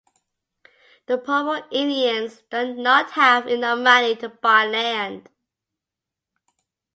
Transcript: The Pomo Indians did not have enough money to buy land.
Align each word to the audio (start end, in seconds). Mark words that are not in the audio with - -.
The 1.05 1.19
Pomo 1.19 1.63
Indians 1.69 2.41
did 2.49 2.75
not 2.75 3.11
have 3.11 3.45
enough 3.47 3.77
money 3.77 4.15
to 4.15 4.29
buy 4.29 4.65
land. 4.65 5.29